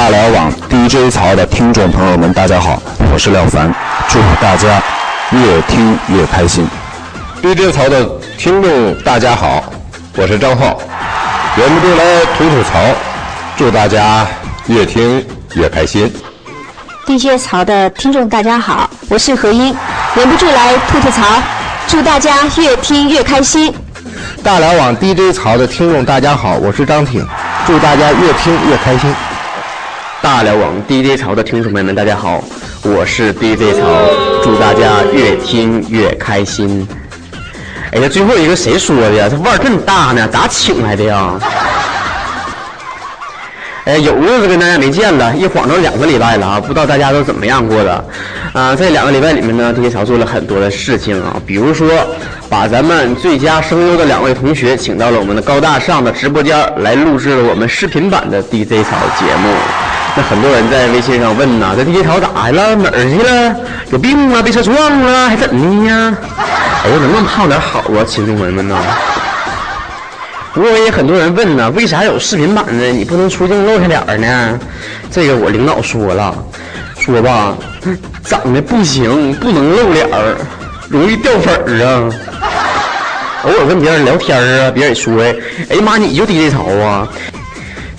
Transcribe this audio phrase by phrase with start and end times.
[0.00, 2.80] 大辽网 DJ 槽的听众朋友们，大家好，
[3.12, 3.70] 我是廖凡，
[4.08, 4.82] 祝大家
[5.30, 6.66] 越听越开心。
[7.42, 8.08] DJ 槽的
[8.38, 9.62] 听众大家好，
[10.16, 10.80] 我是张浩，
[11.54, 12.80] 忍不住来吐吐槽，
[13.58, 14.26] 祝大家
[14.68, 15.22] 越听
[15.52, 16.10] 越开心。
[17.06, 19.76] DJ 槽的听众大家好，我是何英，
[20.14, 21.22] 忍不住来吐吐槽，
[21.86, 23.70] 祝大家越听越开心。
[24.42, 27.22] 大辽网 DJ 槽的听众大家好，我是张挺，
[27.66, 29.14] 祝大家越听越开心。
[30.22, 32.44] 大辽网 DJ 潮的听众朋友们，大家好，
[32.82, 33.86] 我是 DJ 潮，
[34.42, 36.86] 祝大家越听越开心。
[37.92, 39.28] 哎呀，最后一个谁说的呀？
[39.30, 41.38] 这腕儿这么大呢，咋请来的呀？
[43.86, 46.60] 哎，有日子跟大家没见了，一晃都两个礼拜了啊！
[46.60, 48.04] 不知道大家都怎么样过的？
[48.52, 51.88] 啊，这两个礼拜里面呢，DJ 潮做了很多的事情啊，比如说
[52.50, 59.99] 把咱们最佳声优的两位同学请到了我们的高大上的直播间来录制了我们视频版的 DJ 潮节目。
[60.16, 62.74] 那很多人在微信上问呐，这 DJ 槽咋了？
[62.74, 63.56] 哪儿去了？
[63.92, 64.42] 有病啊？
[64.42, 65.28] 被车撞了？
[65.28, 66.14] 还怎么的呀？
[66.84, 68.76] 哎呀，能不能泡点好啊，亲众们们呐？
[70.52, 74.58] 不过也很多人问呢，为啥有视频版的你不能出镜露下脸儿呢？
[75.12, 76.34] 这个我领导说了，
[76.98, 77.54] 说吧，
[78.24, 80.36] 长得不行，不能露脸儿，
[80.88, 82.10] 容易掉粉儿啊。
[83.44, 85.22] 偶尔跟别人聊天儿啊，别人也说，
[85.70, 87.08] 哎呀妈，你就 DJ 槽啊？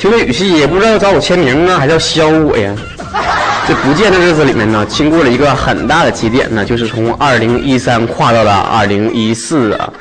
[0.00, 2.74] 听这语气也不知道找我签名啊，还是要削我呀？
[3.68, 9.92] 这不见的日子里面呢，经过了一个很大的节点呢，就是从二零一三跨到了二零一四啊。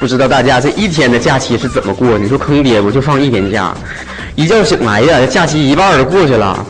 [0.00, 2.18] 不知道大家这一天的假期是怎么过？
[2.18, 3.72] 你说坑爹不就放一天假，
[4.34, 6.66] 一觉醒来呀，这假期一半都过去了。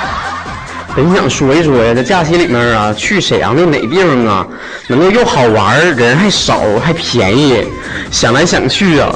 [0.94, 4.46] 本想说一说呀，这假期里面啊，去沈阳的哪地方啊，
[4.88, 7.66] 能够又好玩，人还少，还便宜？
[8.10, 9.10] 想来想去啊，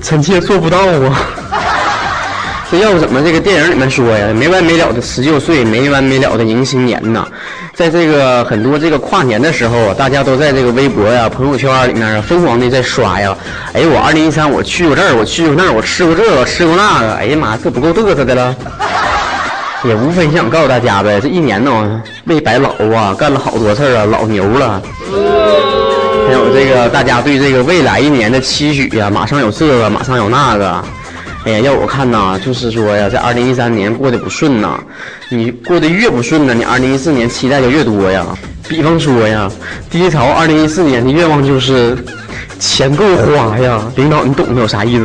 [0.00, 1.28] 臣妾做不到啊。
[2.68, 4.32] 这要不怎么这个电影里面说呀？
[4.34, 7.24] 没完没了的辞旧岁，没完没了的迎新年呢！
[7.72, 13.36] 在这个很多这个跨年的时候啊，大家都在这个微博呀、朋友圈里面啊，疯狂的在刷呀。
[13.72, 17.14] 哎，我二零一三我去过这儿，我去过那儿，我吃过这个，吃过那个。
[17.14, 18.56] 哎呀妈，这不够嘚瑟的了。
[19.84, 24.82] 也无非想告诉大家呗，这一年呢没白老啊，干了好多事儿啊，老牛了。
[26.26, 30.84] 还有这个大家对这个未来一年的期许呀，马上有这个，马上有那个。
[31.46, 34.80] 哎呀，要我看呐，就是说呀，这二零一三年过得不顺呐，
[35.30, 38.26] 你过得越不顺呢，你二零一四年期待就越多呀。
[38.68, 39.48] 比方说呀，
[39.88, 41.96] 第一条二零一四年的愿望就是
[42.58, 45.04] 钱够花呀，领导你懂的有啥意思？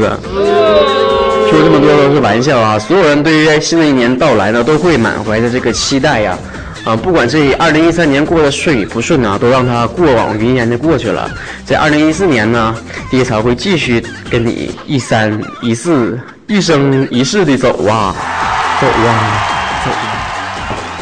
[1.51, 6.35] 说这么多都是玩笑啊，所有人对于新的一年到来呢，都会满怀着这个期待呀。
[6.83, 11.29] 啊不管这二零一三年过得顺与不顺呢，都让它过往云烟的过去了。
[11.63, 12.75] 在二零一四年呢，
[13.09, 18.15] 第一槽会继续跟你一三一四一生一世的走啊，
[18.81, 19.05] 走啊，
[19.85, 20.17] 走啊。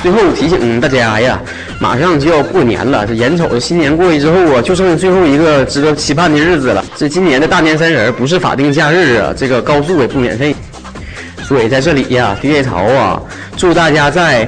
[0.04, 1.40] 最后提醒大家呀，
[1.80, 6.84] 马上就要过年了，这眼瞅着新年过去之后啊，就剩最后一个值得期盼的日子了。
[6.98, 10.54] 这今年的大年三十儿不是法定假日啊，这个高速也不免费。
[11.42, 13.22] 所以在这里呀，DJ 槽啊，
[13.58, 14.48] 祝大家在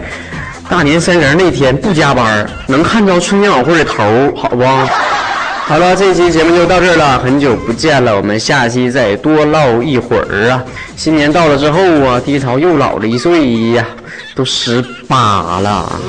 [0.71, 4.63] 大年三十那天不加班，能看着春节晚会的头，好不？
[4.63, 10.63] 好了，这期节目就到这儿了，很久不见了，我们下期再多唠一会儿啊！
[10.95, 13.85] 新年到了之后啊低潮又老了一岁呀，
[14.33, 15.99] 都十八了。